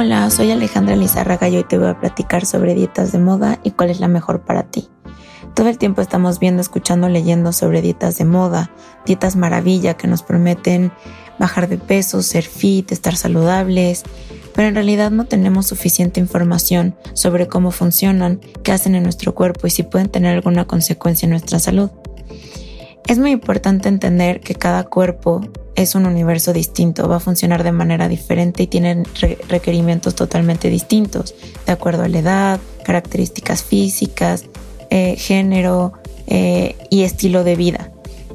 [0.00, 3.72] Hola, soy Alejandra Lizárraga y hoy te voy a platicar sobre dietas de moda y
[3.72, 4.88] cuál es la mejor para ti.
[5.56, 8.70] Todo el tiempo estamos viendo, escuchando, leyendo sobre dietas de moda,
[9.06, 10.92] dietas maravilla que nos prometen
[11.40, 14.04] bajar de peso, ser fit, estar saludables,
[14.54, 19.66] pero en realidad no tenemos suficiente información sobre cómo funcionan, qué hacen en nuestro cuerpo
[19.66, 21.90] y si pueden tener alguna consecuencia en nuestra salud.
[23.08, 25.40] Es muy importante entender que cada cuerpo
[25.76, 29.02] es un universo distinto, va a funcionar de manera diferente y tiene
[29.48, 34.44] requerimientos totalmente distintos, de acuerdo a la edad, características físicas,
[34.90, 35.94] eh, género
[36.26, 37.90] eh, y estilo de vida.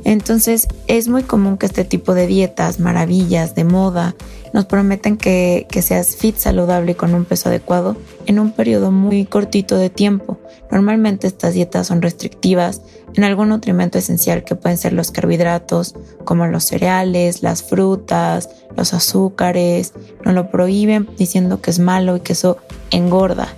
[0.06, 4.16] Entonces es muy común que este tipo de dietas, maravillas, de moda,
[4.54, 9.26] nos prometen que, seas fit, saludable y con un peso adecuado en un periodo muy
[9.26, 10.40] cortito de tiempo.
[10.72, 12.82] Normalmente estas dietas son restrictivas
[13.16, 18.94] en algún nutrimento esencial que pueden ser los carbohidratos, como los cereales, las frutas, los
[18.94, 19.94] azúcares.
[20.24, 22.58] No lo prohíben diciendo que es malo y que eso
[22.92, 23.50] engorda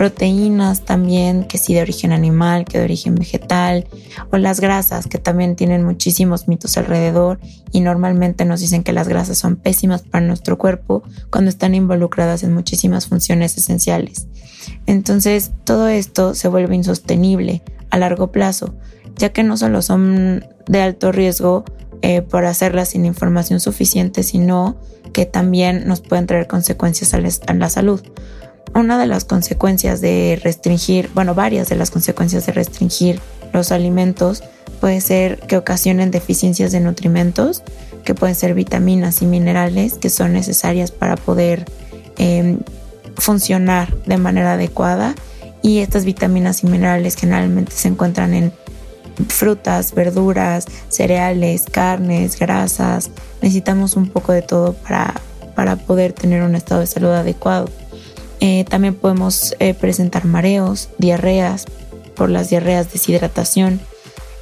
[0.00, 3.86] proteínas también, que sí de origen animal, que de origen vegetal,
[4.32, 7.38] o las grasas, que también tienen muchísimos mitos alrededor
[7.70, 12.42] y normalmente nos dicen que las grasas son pésimas para nuestro cuerpo cuando están involucradas
[12.44, 14.26] en muchísimas funciones esenciales.
[14.86, 18.76] Entonces, todo esto se vuelve insostenible a largo plazo,
[19.16, 21.66] ya que no solo son de alto riesgo
[22.00, 24.78] eh, por hacerlas sin información suficiente, sino
[25.12, 28.00] que también nos pueden traer consecuencias a la salud
[28.74, 33.20] una de las consecuencias de restringir, bueno, varias de las consecuencias de restringir
[33.52, 34.42] los alimentos
[34.80, 37.62] puede ser que ocasionen deficiencias de nutrimentos,
[38.04, 41.66] que pueden ser vitaminas y minerales que son necesarias para poder
[42.16, 42.58] em,
[43.16, 45.14] funcionar de manera adecuada.
[45.62, 48.52] Y estas vitaminas y minerales generalmente se encuentran en
[49.28, 53.10] frutas, verduras, cereales, carnes, grasas.
[53.42, 55.20] Necesitamos un poco de todo para,
[55.54, 57.68] para poder tener un estado de salud adecuado.
[58.40, 61.66] Eh, también podemos eh, presentar mareos, diarreas,
[62.14, 63.80] por las diarreas, deshidratación,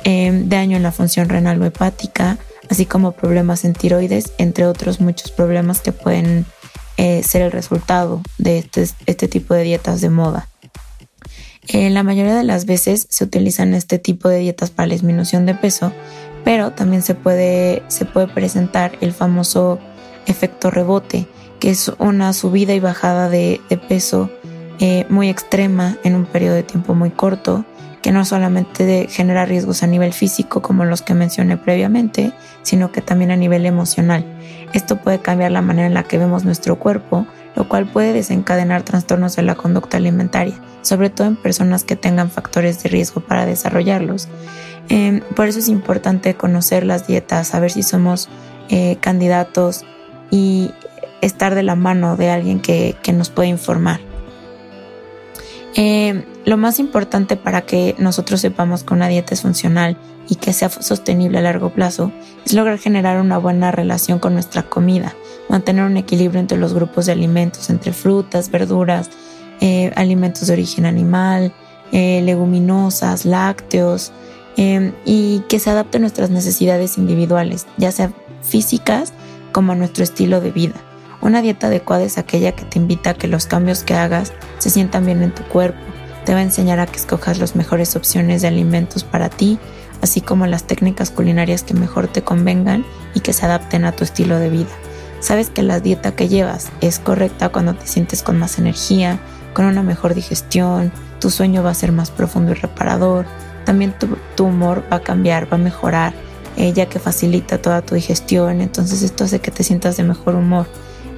[0.04, 2.38] eh, daño en la función renal o hepática,
[2.70, 6.46] así como problemas en tiroides, entre otros muchos problemas que pueden
[7.22, 10.48] ser el resultado de este, este, tipo de dietas de moda.
[11.72, 15.54] la mayoría de las veces se utilizan este tipo de dietas para la disminución de
[15.54, 15.92] peso,
[16.44, 17.82] pero también se puede
[18.34, 19.78] presentar el famoso
[20.26, 21.28] efecto rebote,
[21.60, 24.30] que es una subida y bajada de, peso
[24.80, 27.64] eh, muy extrema en un periodo de tiempo muy corto,
[28.02, 32.32] que no solamente genera riesgos a nivel físico como los que mencioné previamente,
[32.62, 34.24] sino que también a nivel emocional.
[34.72, 37.26] Esto puede cambiar la manera en la que vemos nuestro cuerpo,
[37.56, 42.30] lo cual puede desencadenar trastornos de la conducta alimentaria, sobre todo en personas que tengan
[42.30, 44.28] factores de riesgo para desarrollarlos.
[44.88, 48.28] Em, por eso es importante conocer las dietas, saber si somos
[48.68, 49.84] eh, candidatos
[50.30, 50.70] y
[51.20, 54.00] estar de la mano de alguien que, nos puede informar.
[55.74, 59.96] Eh, lo más importante para que nosotros sepamos que una dieta es funcional
[60.28, 62.10] y que sea sostenible a largo plazo
[62.44, 65.14] es lograr generar una buena relación con nuestra comida,
[65.48, 69.10] mantener un equilibrio entre los grupos de alimentos, entre frutas, verduras,
[69.60, 71.52] eh, alimentos de origen animal,
[71.92, 74.12] eh, leguminosas, lácteos,
[75.04, 78.10] y que se adapte a nuestras necesidades individuales, ya sea
[78.42, 79.12] físicas
[79.52, 80.74] como a nuestro estilo de vida.
[81.20, 84.70] Una dieta adecuada es aquella que te invita a que los cambios que hagas se
[84.70, 85.80] sientan bien en tu cuerpo.
[86.24, 89.58] Te va a enseñar a que escojas las mejores opciones de alimentos para ti,
[90.00, 92.84] así como las técnicas culinarias que mejor te convengan
[93.14, 94.70] y que se adapten a tu estilo de vida.
[95.20, 99.18] Sabes que la dieta que llevas es correcta cuando te sientes con más energía,
[99.54, 103.26] con una mejor digestión, tu sueño va a ser más profundo y reparador,
[103.64, 103.92] también
[104.36, 106.14] tu, humor va a cambiar, va a mejorar,
[106.56, 110.36] eh, ya que facilita toda tu digestión, entonces esto hace que te sientas de mejor
[110.36, 110.68] humor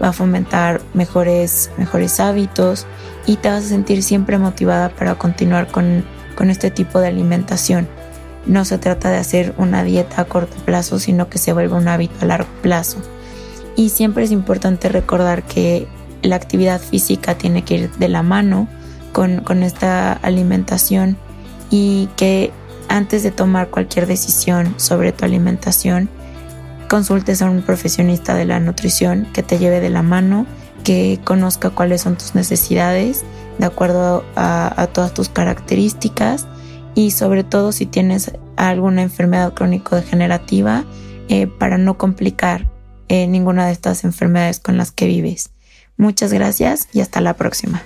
[0.03, 2.87] va a fomentar mejores, mejores hábitos
[3.27, 6.05] y te vas a sentir siempre motivada para continuar con,
[6.35, 7.89] con este tipo de alimentación.
[8.47, 11.89] No se trata de hacer una dieta a corto plazo, sino que se vuelve un
[11.89, 12.99] hábito a largo plazo.
[13.77, 15.87] Y siempre es importante recordar que
[16.23, 18.69] la actividad física tiene que ir de la mano
[19.13, 21.17] con, con esta alimentación
[21.71, 22.53] y que
[22.89, 26.09] antes de tomar cualquier decisión sobre tu alimentación,
[26.91, 30.45] consultes a un profesionista de la nutrición que te lleve de la mano,
[30.83, 33.25] que conozca cuáles son tus necesidades
[33.59, 36.49] de acuerdo a, todas tus características
[36.97, 40.85] y sobre todo si tienes alguna enfermedad crónico-degenerativa
[41.29, 42.67] eh, para no complicar
[43.09, 45.51] eh, ninguna de estas enfermedades con las que vives.
[45.97, 47.83] Muchas gracias y hasta la próxima.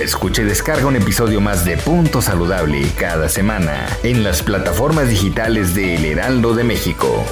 [0.00, 5.74] Escucha y descarga un episodio más de Punto Saludable cada semana en las plataformas digitales
[5.74, 7.22] de El Heraldo de México.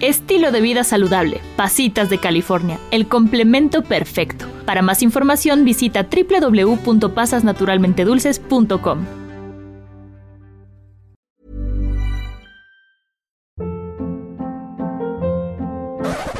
[0.00, 4.46] Estilo de vida saludable, Pasitas de California, el complemento perfecto.
[4.64, 9.06] Para más información visita www.pasasnaturalmentedulces.com.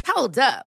[0.07, 0.74] Hold up.